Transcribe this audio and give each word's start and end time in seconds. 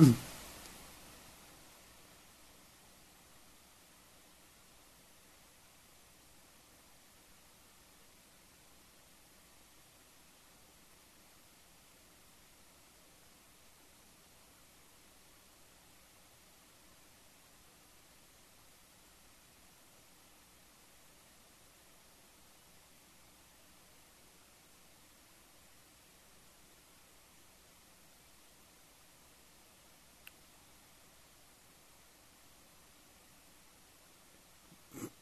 Mm. 0.00 0.14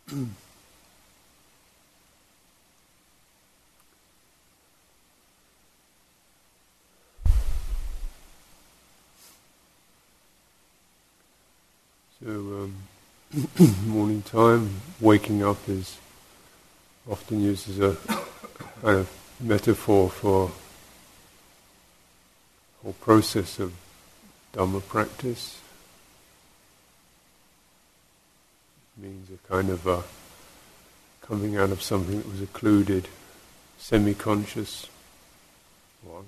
So, 0.09 0.17
um, 12.25 12.75
morning 13.87 14.23
time, 14.23 14.81
waking 14.99 15.43
up 15.43 15.69
is 15.69 15.99
often 17.11 17.43
used 17.43 17.69
as 17.69 17.79
a 17.79 17.97
kind 18.81 18.99
of 19.01 19.11
metaphor 19.41 20.09
for 20.09 20.49
the 22.79 22.83
whole 22.83 22.93
process 22.95 23.59
of 23.59 23.75
Dhamma 24.55 24.81
practice. 24.87 25.59
It 28.88 28.88
means 29.01 29.29
a 29.31 29.49
kind 29.49 29.71
of 29.71 29.87
a 29.87 30.03
coming 31.23 31.57
out 31.57 31.71
of 31.71 31.83
something 31.83 32.19
that 32.19 32.29
was 32.29 32.43
occluded, 32.43 33.07
semi-conscious 33.79 34.89
one, 36.03 36.27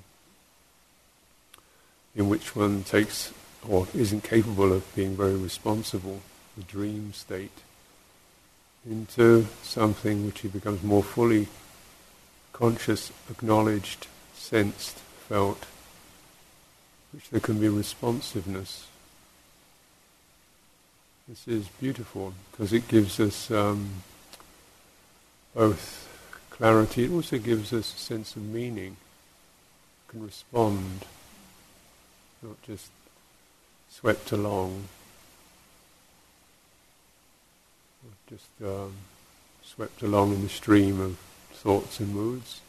in 2.15 2.29
which 2.29 2.55
one 2.55 2.85
takes 2.85 3.33
or 3.67 3.89
isn't 3.95 4.23
capable 4.23 4.73
of 4.73 4.95
being 4.95 5.17
very 5.17 5.35
responsible, 5.35 6.21
the 6.57 6.63
dream 6.63 7.13
state, 7.13 7.59
into 8.89 9.47
something 9.63 10.27
which 10.27 10.41
he 10.41 10.49
becomes 10.49 10.83
more 10.83 11.03
fully 11.03 11.49
conscious, 12.53 13.11
acknowledged, 13.31 14.07
sensed, 14.35 14.99
felt, 15.29 15.67
which 17.13 17.29
there 17.31 17.41
can 17.41 17.59
be 17.59 17.69
responsiveness. 17.69 18.87
This 21.31 21.47
is 21.47 21.69
beautiful 21.81 22.35
because 22.51 22.73
it 22.73 22.89
gives 22.89 23.21
us 23.21 23.53
um, 23.53 24.03
both 25.55 26.09
clarity, 26.51 27.05
it 27.05 27.13
also 27.13 27.39
gives 27.39 27.73
us 27.73 27.95
a 27.95 27.99
sense 27.99 28.35
of 28.35 28.43
meaning, 28.43 28.97
We 30.09 30.11
can 30.11 30.27
respond, 30.27 31.05
not 32.43 32.61
just 32.63 32.89
swept 33.91 34.33
along, 34.33 34.89
just 38.29 38.51
um, 38.65 38.95
swept 39.63 40.03
along 40.03 40.33
in 40.33 40.43
the 40.43 40.49
stream 40.49 41.01
of 41.01 41.17
thoughts 41.53 42.01
and 42.01 42.13
moods. 42.13 42.61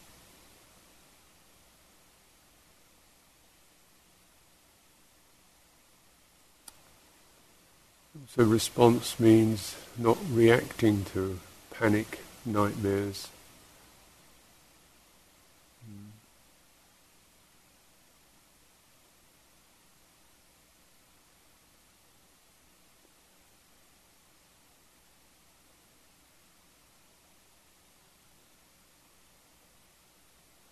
So 8.29 8.43
response 8.43 9.19
means 9.19 9.75
not 9.97 10.17
reacting 10.31 11.05
to 11.13 11.39
panic, 11.71 12.19
nightmares, 12.45 13.27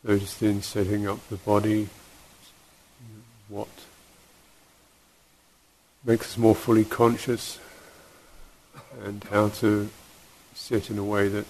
Notice 0.02 0.42
in 0.42 0.62
setting 0.62 1.08
up 1.08 1.28
the 1.30 1.36
body, 1.36 1.90
what 3.48 3.68
makes 6.04 6.28
us 6.28 6.38
more 6.38 6.56
fully 6.56 6.86
conscious 6.86 7.60
and 9.04 9.24
how 9.26 9.50
to 9.50 9.90
sit 10.54 10.90
in 10.90 10.98
a 10.98 11.04
way 11.04 11.28
that 11.28 11.46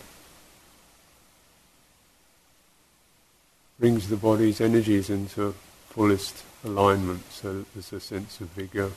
brings 3.79 4.09
the 4.09 4.17
body's 4.17 4.59
energies 4.59 5.09
into 5.09 5.53
fullest 5.89 6.43
alignment 6.63 7.23
so 7.31 7.53
that 7.53 7.73
there's 7.73 7.93
a 7.93 7.99
sense 7.99 8.41
of 8.41 8.47
vigor. 8.49 8.91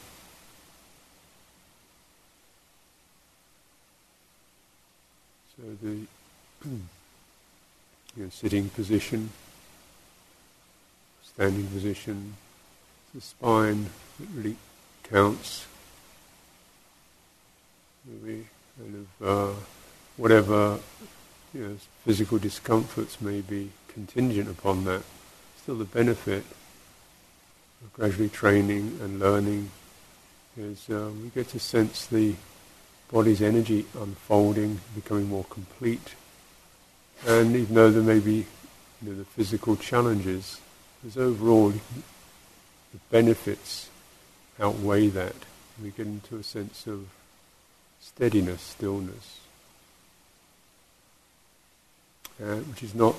So 5.56 5.62
the 5.82 6.06
you 8.16 8.25
know, 8.25 8.28
sitting 8.31 8.69
position 8.70 9.31
standing 11.34 11.66
position, 11.69 12.34
the 13.14 13.20
spine 13.20 13.87
that 14.19 14.28
really 14.34 14.56
counts. 15.12 15.67
Maybe 18.06 18.47
kind 18.79 19.06
of 19.20 19.29
uh, 19.29 19.55
whatever 20.17 20.79
you 21.53 21.61
know, 21.61 21.76
physical 22.05 22.38
discomforts 22.38 23.20
may 23.20 23.43
be 23.43 23.70
contingent 23.88 24.49
upon 24.49 24.85
that, 24.87 25.03
still 25.62 25.76
the 25.76 25.85
benefit 25.85 26.44
of 27.85 27.93
gradually 27.93 28.31
training 28.31 28.99
and 29.03 29.20
learning 29.20 29.70
is 30.56 30.88
uh, 30.88 31.11
we 31.23 31.29
get 31.29 31.49
to 31.49 31.59
sense 31.59 32.06
the 32.06 32.35
body's 33.11 33.43
energy 33.43 33.85
unfolding, 34.00 34.81
becoming 34.94 35.29
more 35.29 35.44
complete. 35.44 36.14
And 37.26 37.55
even 37.55 37.75
though 37.75 37.91
there 37.91 38.03
may 38.03 38.19
be 38.19 38.47
you 39.03 39.12
know, 39.12 39.14
the 39.14 39.25
physical 39.25 39.76
challenges, 39.76 40.59
there's 41.03 41.19
overall 41.19 41.70
the 41.70 41.81
benefits 43.11 43.91
outweigh 44.60 45.08
that. 45.08 45.34
We 45.82 45.90
get 45.90 46.06
into 46.06 46.37
a 46.37 46.43
sense 46.43 46.87
of 46.87 47.08
steadiness, 48.00 48.60
stillness, 48.60 49.40
uh, 52.43 52.56
which 52.56 52.82
is 52.82 52.94
not 52.94 53.16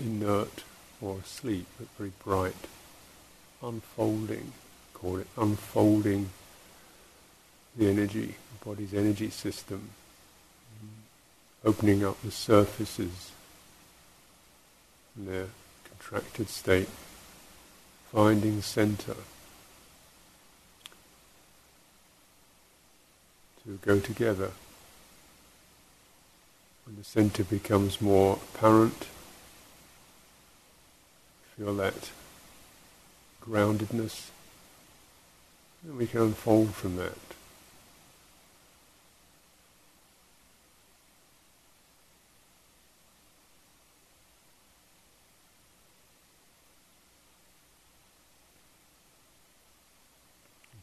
inert 0.00 0.64
or 1.00 1.18
asleep, 1.18 1.66
but 1.78 1.88
very 1.98 2.12
bright, 2.24 2.54
unfolding, 3.62 4.52
call 4.94 5.18
it 5.18 5.26
unfolding 5.36 6.30
the 7.76 7.88
energy, 7.88 8.34
the 8.58 8.64
body's 8.64 8.94
energy 8.94 9.30
system, 9.30 9.90
opening 11.64 12.04
up 12.04 12.20
the 12.22 12.30
surfaces 12.30 13.32
in 15.16 15.26
their 15.26 15.46
contracted 15.88 16.48
state, 16.48 16.88
finding 18.12 18.62
center 18.62 19.16
go 23.74 23.98
together. 23.98 24.52
When 26.84 26.96
the 26.96 27.04
center 27.04 27.42
becomes 27.42 28.00
more 28.00 28.38
apparent, 28.54 29.06
feel 31.56 31.74
that 31.76 32.10
groundedness, 33.42 34.30
and 35.84 35.98
we 35.98 36.06
can 36.06 36.20
unfold 36.20 36.74
from 36.74 36.96
that. 36.96 37.12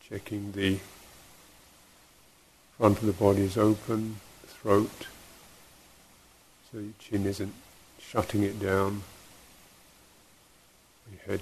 Checking 0.09 0.51
the 0.51 0.79
front 2.83 2.99
of 2.99 3.05
the 3.05 3.13
body 3.13 3.43
is 3.43 3.57
open, 3.57 4.17
throat, 4.45 5.07
so 6.69 6.79
your 6.79 6.91
chin 6.99 7.25
isn't 7.25 7.53
shutting 7.97 8.43
it 8.43 8.59
down, 8.59 9.01
your 11.09 11.21
head 11.25 11.39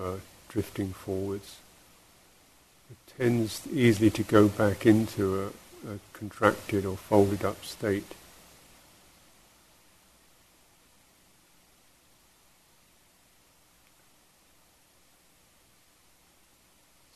uh, 0.00 0.18
drifting 0.48 0.92
forwards. 0.92 1.56
It 2.92 3.18
tends 3.18 3.66
easily 3.72 4.08
to 4.10 4.22
go 4.22 4.46
back 4.46 4.86
into 4.86 5.42
a, 5.42 5.94
a 5.94 5.98
contracted 6.12 6.86
or 6.86 6.96
folded 6.96 7.44
up 7.44 7.64
state. 7.64 8.14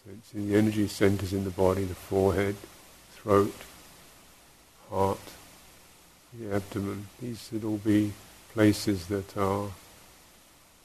Sensing 0.05 0.49
the 0.49 0.59
energy 0.59 0.89
centers 0.89 1.33
in 1.33 1.45
the 1.45 1.51
body, 1.51 1.85
the 1.85 1.95
forehead, 1.95 2.57
throat, 3.29 3.53
heart, 4.89 5.19
the 6.33 6.55
abdomen. 6.55 7.09
These 7.21 7.47
should 7.51 7.63
all 7.63 7.77
be 7.77 8.13
places 8.55 9.09
that 9.09 9.37
are 9.37 9.69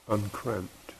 uncramped. 0.10 0.94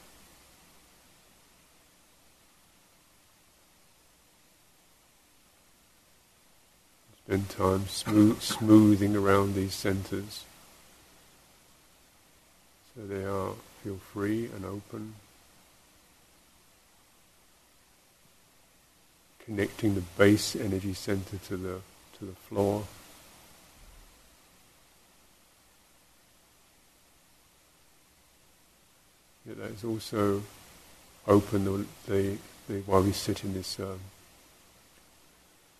Spend 7.26 7.50
time 7.50 7.88
smooth, 7.88 8.40
smoothing 8.40 9.14
around 9.14 9.54
these 9.54 9.74
centers 9.74 10.44
so 12.94 13.06
they 13.06 13.24
are 13.24 13.52
feel 13.82 13.98
free 14.12 14.48
and 14.54 14.64
open. 14.64 15.14
Connecting 19.44 19.94
the 19.94 20.00
base 20.16 20.56
energy 20.56 20.94
center 20.94 21.36
to 21.48 21.56
the 21.56 21.80
to 22.18 22.24
the 22.24 22.32
floor. 22.32 22.84
Yeah, 29.46 29.54
that 29.58 29.72
is 29.72 29.84
also 29.84 30.42
open 31.26 31.64
the, 31.64 31.86
the, 32.06 32.38
the 32.68 32.80
while 32.86 33.02
we 33.02 33.12
sit 33.12 33.44
in 33.44 33.52
this 33.52 33.78
um, 33.78 34.00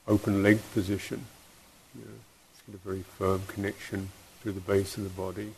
open 0.07 0.43
leg 0.43 0.61
position. 0.73 1.25
You 1.95 2.05
know, 2.05 2.11
it's 2.53 2.63
got 2.63 2.75
a 2.75 2.87
very 2.87 3.03
firm 3.03 3.43
connection 3.47 4.11
through 4.41 4.53
the 4.53 4.61
base 4.61 4.99
of 4.99 5.05
the 5.05 5.11
body. 5.11 5.53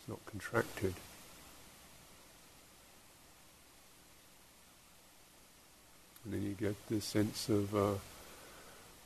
It's 0.00 0.08
not 0.08 0.24
contracted. 0.24 0.94
And 6.24 6.34
then 6.34 6.42
you 6.42 6.52
get 6.52 6.76
this 6.88 7.04
sense 7.04 7.48
of, 7.48 7.74
uh, 7.74 7.94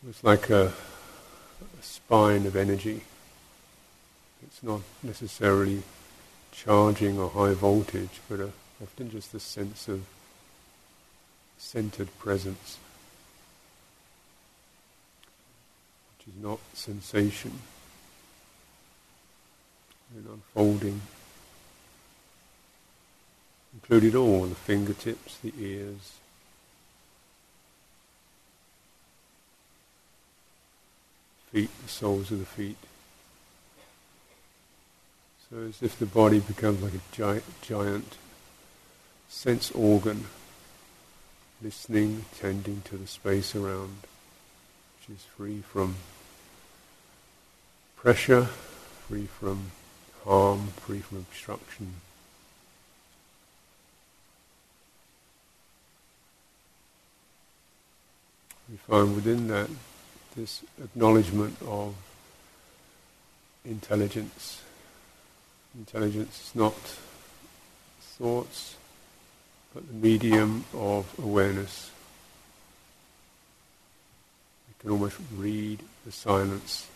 it's 0.08 0.22
like 0.22 0.50
a, 0.50 0.66
a 0.66 1.82
spine 1.82 2.46
of 2.46 2.56
energy. 2.56 3.00
It's 4.42 4.62
not 4.62 4.82
necessarily 5.02 5.82
charging 6.52 7.18
or 7.18 7.30
high 7.30 7.54
voltage, 7.54 8.20
but 8.28 8.40
a, 8.40 8.50
often 8.82 9.10
just 9.10 9.34
a 9.34 9.40
sense 9.40 9.88
of 9.88 10.04
centered 11.58 12.08
presence, 12.18 12.78
which 16.18 16.34
is 16.34 16.42
not 16.42 16.58
sensation, 16.74 17.52
and 20.14 20.26
unfolding. 20.26 21.00
Included 23.74 24.14
all 24.14 24.44
the 24.46 24.54
fingertips, 24.54 25.38
the 25.38 25.52
ears, 25.58 26.12
feet, 31.52 31.70
the 31.82 31.88
soles 31.88 32.30
of 32.30 32.38
the 32.38 32.46
feet. 32.46 32.76
So 35.48 35.58
as 35.58 35.82
if 35.82 35.98
the 35.98 36.06
body 36.06 36.40
becomes 36.40 36.82
like 36.82 36.94
a 36.94 37.16
giant, 37.16 37.44
giant 37.62 38.16
sense 39.28 39.70
organ, 39.70 40.26
listening, 41.62 42.24
tending 42.38 42.82
to 42.86 42.96
the 42.96 43.06
space 43.06 43.54
around, 43.54 43.98
which 44.98 45.16
is 45.16 45.24
free 45.36 45.62
from 45.62 45.96
pressure, 47.96 48.48
free 49.08 49.26
from 49.26 49.70
harm, 50.24 50.68
free 50.80 51.00
from 51.00 51.18
obstruction. 51.18 51.94
We 58.68 58.76
find 58.78 59.14
within 59.14 59.46
that 59.46 59.70
this 60.36 60.62
acknowledgement 60.84 61.56
of 61.66 61.94
intelligence. 63.64 64.62
Intelligence 65.76 66.48
is 66.48 66.54
not 66.54 66.74
thoughts, 68.00 68.76
but 69.74 69.86
the 69.88 69.94
medium 69.94 70.64
of 70.74 71.06
awareness. 71.18 71.90
You 74.68 74.74
can 74.78 74.90
almost 74.90 75.16
read 75.36 75.80
the 76.04 76.12
silence, 76.12 76.86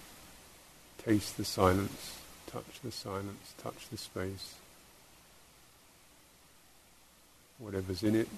taste 1.02 1.38
the 1.38 1.44
silence, 1.44 2.18
touch 2.46 2.80
the 2.84 2.92
silence, 2.92 3.54
touch 3.62 3.88
the 3.90 3.96
space. 3.96 4.54
Whatever's 7.58 8.02
in 8.02 8.16
it, 8.16 8.28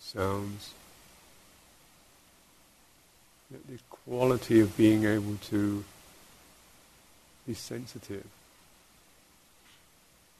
sounds, 0.00 0.72
this 3.68 3.80
quality 3.90 4.60
of 4.60 4.76
being 4.76 5.04
able 5.04 5.36
to 5.50 5.84
be 7.46 7.54
sensitive 7.54 8.26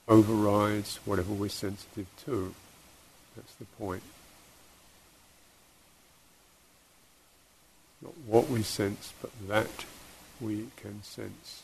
overrides 0.08 0.98
whatever 1.04 1.32
we're 1.32 1.48
sensitive 1.48 2.06
to. 2.24 2.54
That's 3.36 3.54
the 3.54 3.64
point. 3.64 4.02
Not 8.02 8.12
what 8.26 8.50
we 8.50 8.62
sense, 8.62 9.12
but 9.20 9.30
that 9.48 9.84
we 10.40 10.68
can 10.76 11.02
sense. 11.02 11.62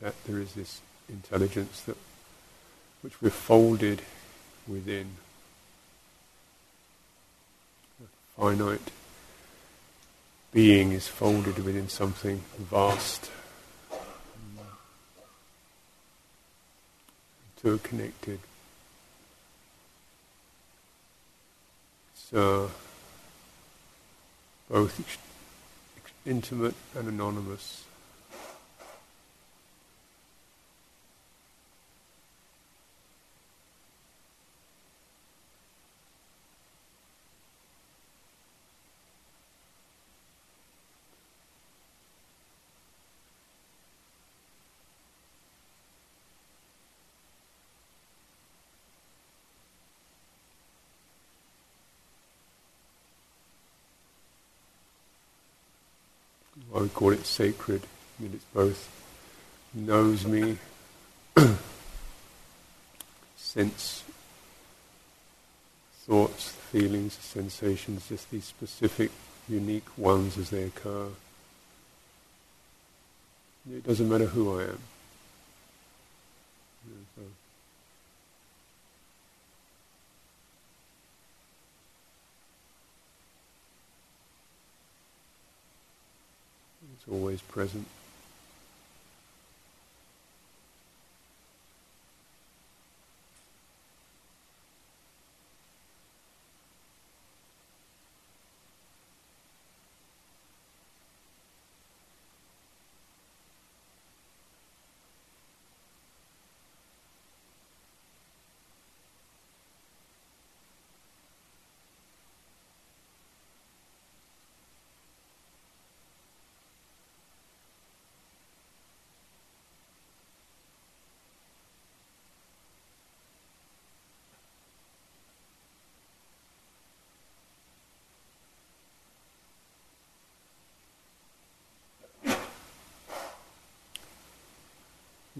That 0.00 0.14
there 0.24 0.40
is 0.40 0.54
this 0.54 0.80
intelligence 1.08 1.82
that 1.82 1.96
which 3.02 3.20
we're 3.20 3.30
folded 3.30 4.00
within. 4.66 5.10
The 8.00 8.06
finite 8.36 8.90
being 10.52 10.92
is 10.92 11.08
folded 11.08 11.64
within 11.64 11.88
something 11.88 12.42
vast, 12.58 13.30
too 17.60 17.78
connected. 17.78 18.38
Uh, 22.34 22.66
both 24.70 25.18
intimate 26.24 26.74
and 26.96 27.06
anonymous. 27.06 27.84
I 56.74 56.78
would 56.78 56.81
call 56.94 57.12
it 57.12 57.26
sacred. 57.26 57.82
Mean, 58.18 58.32
it's 58.34 58.44
both 58.54 58.88
knows 59.74 60.26
me, 60.26 60.58
sense, 63.36 64.04
thoughts, 66.06 66.50
feelings, 66.50 67.14
sensations, 67.14 68.08
just 68.08 68.30
these 68.30 68.44
specific, 68.44 69.10
unique 69.48 69.86
ones 69.96 70.36
as 70.38 70.50
they 70.50 70.64
occur. 70.64 71.08
It 73.70 73.86
doesn't 73.86 74.08
matter 74.08 74.26
who 74.26 74.58
I 74.58 74.64
am. 74.64 74.78
so 77.14 77.22
It's 86.84 86.90
always 87.10 87.40
present. 87.42 87.86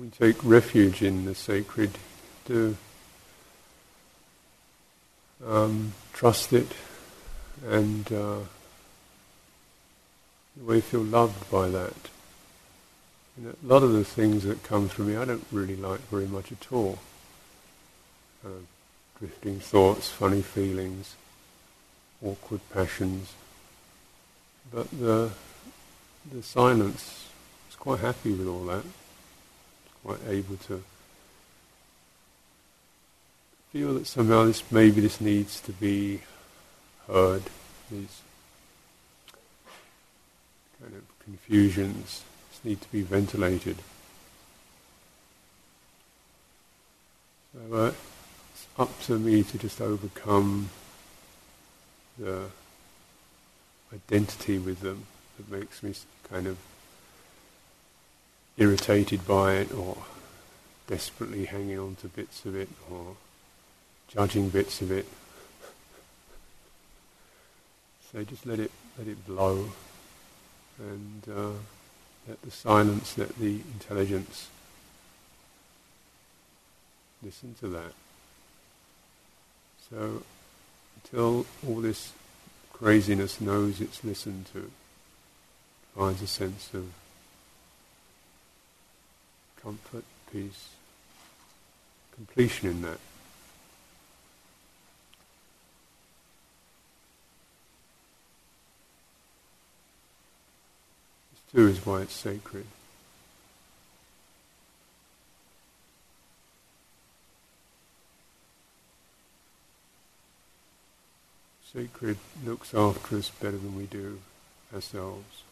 We 0.03 0.09
take 0.09 0.43
refuge 0.43 1.01
in 1.01 1.27
the 1.27 1.35
sacred 1.37 1.93
to 2.47 2.77
um, 5.47 5.93
trust 6.13 6.53
it 6.53 6.67
and 7.65 8.13
uh, 8.13 8.39
we 10.67 10.81
feel 10.81 11.03
loved 11.03 11.49
by 11.53 11.69
that. 11.69 11.95
You 13.39 13.45
know, 13.45 13.55
a 13.65 13.67
lot 13.73 13.85
of 13.85 13.93
the 13.93 14.03
things 14.03 14.43
that 14.43 14.65
come 14.65 14.89
through 14.89 15.05
me 15.05 15.17
I 15.17 15.25
don't 15.25 15.47
really 15.53 15.77
like 15.77 16.01
very 16.09 16.27
much 16.27 16.51
at 16.51 16.73
all. 16.73 16.99
Uh, 18.45 18.65
drifting 19.21 19.61
thoughts, 19.61 20.09
funny 20.09 20.43
feelings, 20.43 21.15
awkward 22.27 22.63
passions. 22.75 23.35
But 24.75 24.91
the, 24.91 25.31
the 26.29 26.43
silence 26.43 27.29
is 27.71 27.77
quite 27.77 28.01
happy 28.01 28.33
with 28.33 28.49
all 28.49 28.65
that 28.65 28.83
quite 30.05 30.19
able 30.29 30.57
to 30.57 30.83
feel 33.73 33.95
that 33.95 34.07
somehow 34.07 34.45
this 34.45 34.63
maybe 34.71 35.01
this 35.01 35.21
needs 35.21 35.61
to 35.61 35.73
be 35.73 36.21
heard, 37.07 37.43
these 37.91 38.21
kind 40.81 40.95
of 40.95 41.03
confusions 41.25 42.23
need 42.65 42.81
to 42.81 42.93
be 42.93 43.03
ventilated. 43.03 43.77
So 47.53 47.77
uh, 47.77 47.93
it's 48.53 48.67
up 48.79 49.01
to 49.03 49.19
me 49.19 49.43
to 49.43 49.59
just 49.59 49.81
overcome 49.81 50.71
the 52.19 52.45
identity 53.93 54.59
with 54.59 54.81
them 54.81 55.07
that 55.37 55.51
makes 55.51 55.83
me 55.83 55.95
kind 56.31 56.47
of 56.47 56.57
irritated 58.57 59.27
by 59.27 59.55
it 59.55 59.73
or 59.73 59.99
desperately 60.87 61.47
hanging 61.47 61.79
on 61.79 61.97
to 61.97 62.09
bits 62.09 62.45
of 62.45 62.55
it 62.55 62.69
or 62.91 63.17
judging 64.09 64.49
bits 64.49 64.83
of 64.83 64.91
it. 64.91 65.07
so 68.13 68.23
just 68.25 68.47
let 68.47 68.59
it 68.59 68.71
let 68.99 69.09
it 69.09 69.27
blow 69.27 69.71
and 70.79 71.23
uh, 71.31 71.53
let 72.29 72.41
the 72.43 72.51
silence, 72.51 73.17
let 73.17 73.37
the 73.39 73.61
intelligence 73.75 74.49
listen 77.23 77.55
to 77.61 77.69
that. 77.69 77.93
So 79.91 80.23
until 80.97 81.47
all 81.67 81.81
this 81.81 82.13
craziness 82.73 83.41
knows 83.41 83.81
it's 83.81 84.05
listened 84.05 84.47
to, 84.53 84.71
finds 85.97 86.23
a 86.23 86.27
sense 86.27 86.71
of 86.75 86.93
comfort, 89.63 90.05
peace, 90.33 90.71
completion 92.15 92.71
in 92.71 92.83
that. 92.83 92.99
This 101.31 101.53
too 101.55 101.69
is 101.69 101.87
why 101.87 102.03
it's 102.03 102.13
sacred. 102.13 102.67
Sacred 111.73 112.19
looks 112.45 112.75
after 112.75 113.17
us 113.17 113.31
better 113.31 113.57
than 113.57 113.77
we 113.77 113.85
do 113.85 114.19
ourselves. 114.75 115.43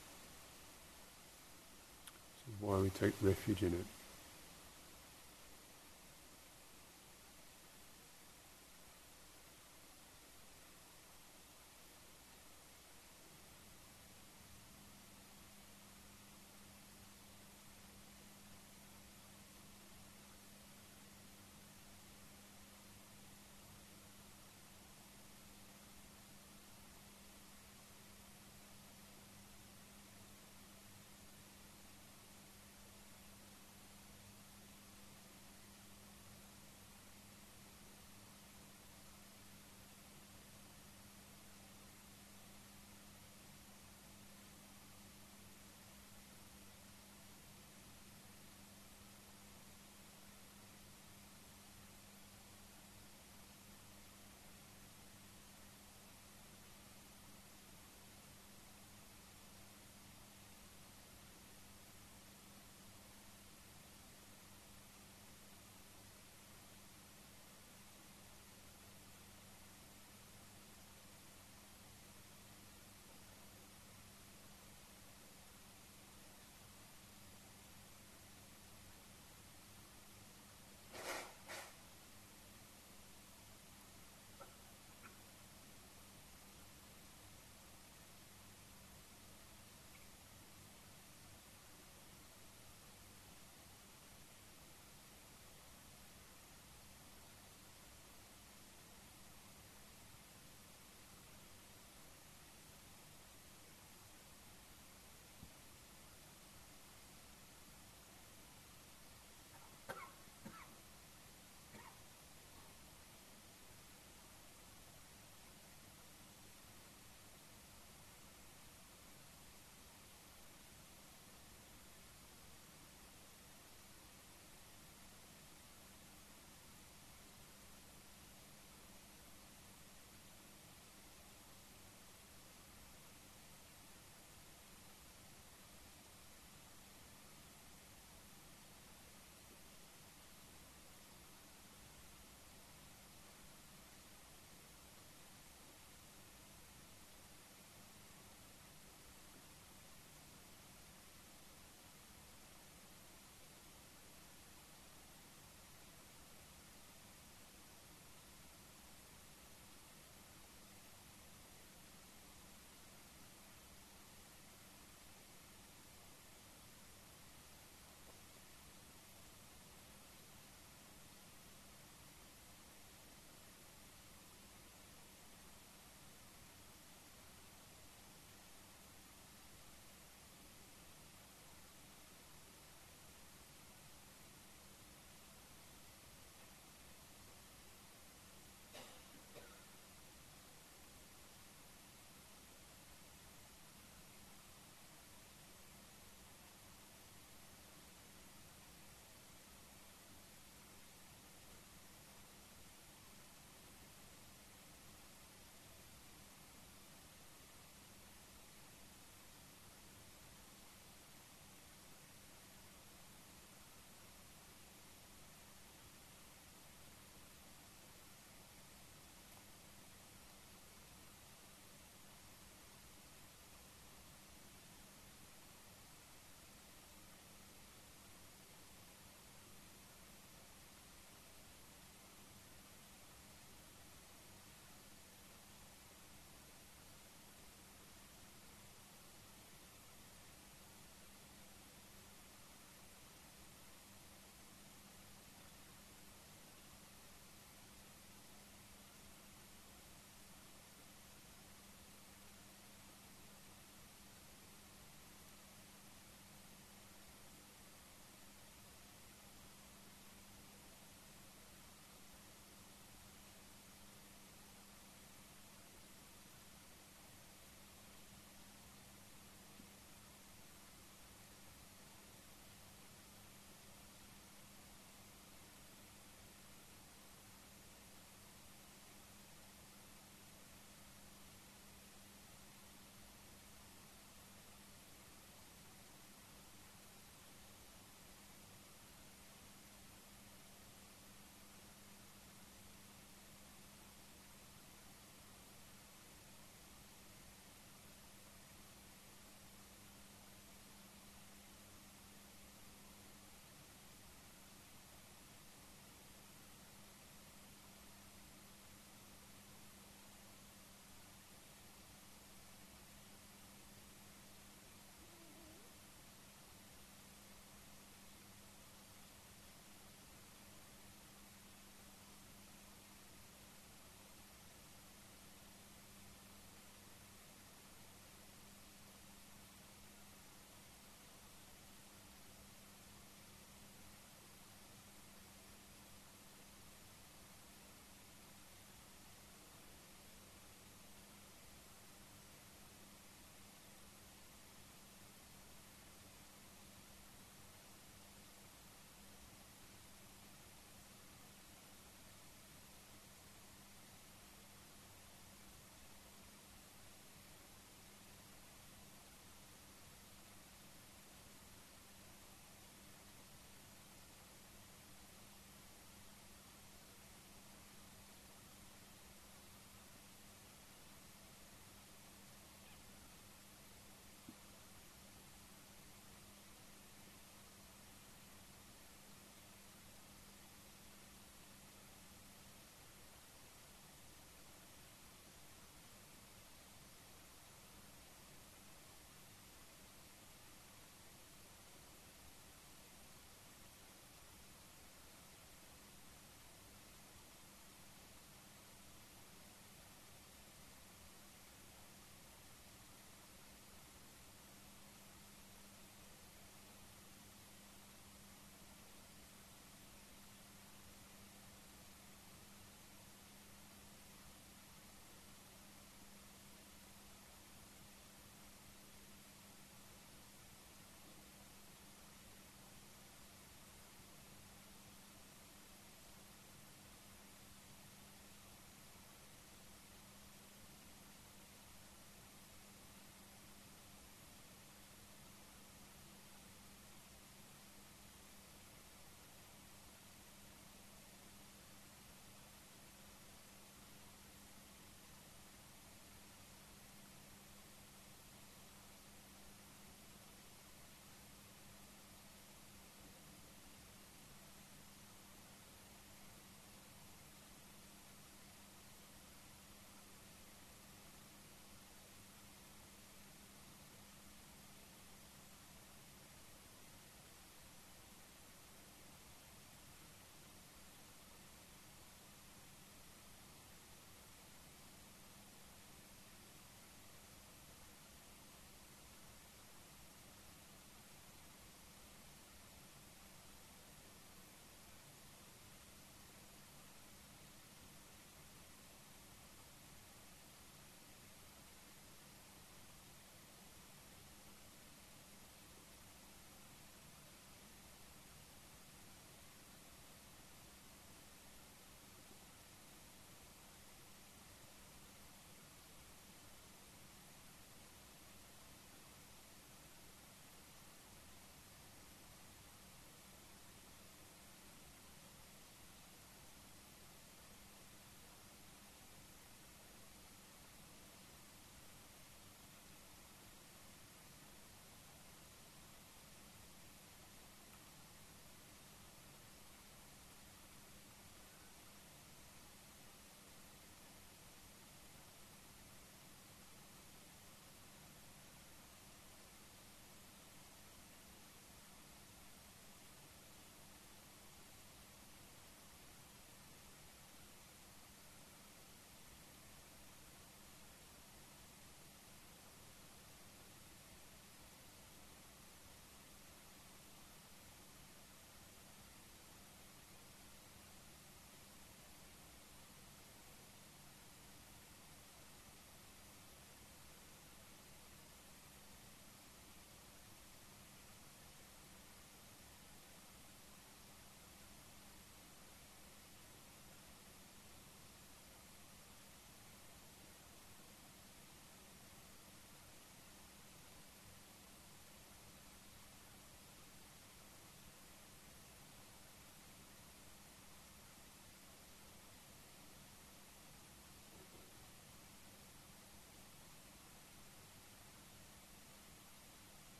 This 2.34 2.54
is 2.54 2.60
why 2.60 2.76
we 2.78 2.90
take 2.90 3.14
refuge 3.22 3.62
in 3.62 3.72
it. 3.72 4.00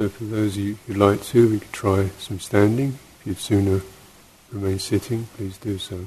So 0.00 0.08
for 0.08 0.24
those 0.24 0.56
of 0.56 0.62
you 0.62 0.78
who'd 0.86 0.96
like 0.96 1.22
to, 1.24 1.50
we 1.50 1.58
could 1.58 1.74
try 1.74 2.08
some 2.18 2.40
standing. 2.40 2.98
If 3.20 3.26
you'd 3.26 3.36
sooner 3.36 3.82
remain 4.50 4.78
sitting, 4.78 5.26
please 5.36 5.58
do 5.58 5.76
so. 5.76 6.06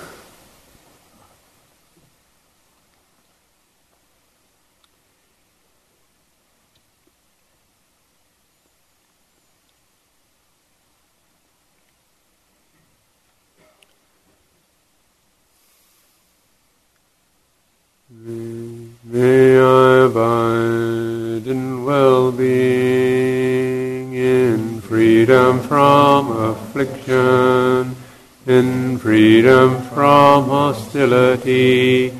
freedom 29.41 29.81
from 29.81 30.45
hostility, 30.45 32.13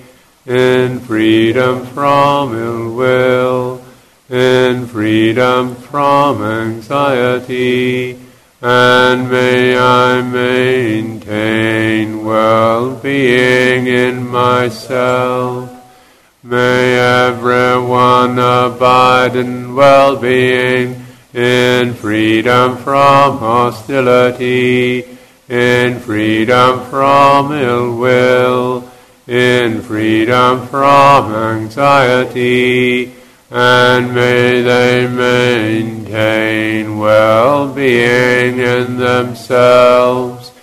and 0.48 1.00
freedom 1.04 1.86
from 1.86 2.56
ill 2.56 2.96
will, 2.96 3.80
and 4.28 4.90
freedom 4.90 5.76
from 5.76 6.42
anxiety, 6.42 8.20
and 8.60 9.30
may 9.30 9.78
I 9.78 10.24
maintain 10.24 12.26
well-being 12.26 13.86
in 13.86 14.28
myself. 14.28 15.70
May 16.42 16.98
everyone 16.98 18.40
abide 18.40 19.36
in 19.36 19.76
well-being, 19.76 21.06
in 21.36 21.94
freedom 21.94 22.78
from 22.78 23.38
hostility, 23.38 25.11
in 25.52 26.00
freedom 26.00 26.80
from 26.86 27.52
ill 27.52 27.98
will, 27.98 28.90
in 29.28 29.82
freedom 29.82 30.66
from 30.68 31.34
anxiety, 31.34 33.14
and 33.50 34.16
may 34.16 34.62
they 34.62 35.06
maintain 35.08 36.98
well-being 36.98 38.60
in 38.60 38.96
themselves. 38.96 40.54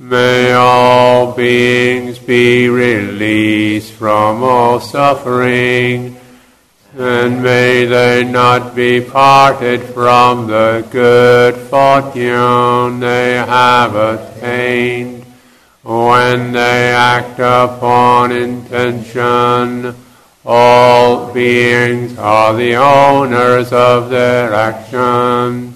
May 0.00 0.52
all 0.52 1.30
beings 1.36 2.18
be 2.18 2.68
released 2.68 3.92
from 3.92 4.42
all 4.42 4.80
suffering, 4.80 6.16
and 6.98 7.44
may 7.44 7.84
they 7.84 8.24
not 8.24 8.74
be 8.74 9.00
parted 9.00 9.82
from 9.82 10.48
the 10.48 10.84
good 10.90 11.54
fortune 11.54 12.98
they 12.98 13.34
have 13.34 14.31
when 15.82 16.52
they 16.52 16.92
act 16.92 17.38
upon 17.38 18.32
intention. 18.32 19.94
All 20.44 21.32
beings 21.32 22.18
are 22.18 22.54
the 22.54 22.74
owners 22.74 23.72
of 23.72 24.10
their 24.10 24.52
action 24.52 25.74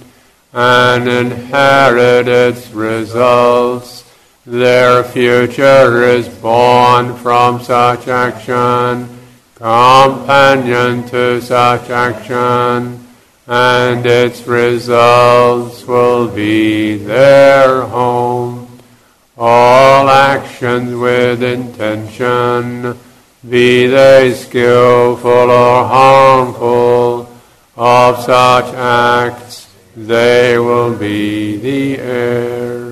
and 0.53 1.09
inherit 1.09 2.27
its 2.27 2.71
results. 2.71 4.03
Their 4.45 5.05
future 5.05 6.05
is 6.05 6.29
born 6.29 7.15
from 7.17 7.63
such 7.63 8.09
action, 8.09 9.09
companion 9.55 11.07
to 11.09 11.41
such 11.41 11.91
action, 11.91 13.07
and 13.47 14.07
its 14.07 14.47
results 14.47 15.85
will 15.85 16.29
be 16.29 16.97
their 16.97 17.83
home. 17.83 18.56
All 19.39 20.09
actions 20.09 20.95
with 20.95 21.43
intention, 21.43 22.99
be 23.47 23.87
they 23.87 24.33
skillful 24.33 25.31
or 25.31 25.85
harmful, 25.85 27.29
of 27.77 28.19
such 28.25 28.75
acts 28.75 29.69
they 29.95 30.59
will 30.59 30.97
be 30.97 31.59
the 31.59 31.99
heirs. 31.99 32.86